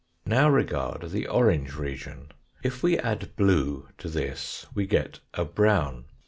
[0.25, 2.31] Now regard the orange region;
[2.63, 6.05] if we add blue to this we get a brown.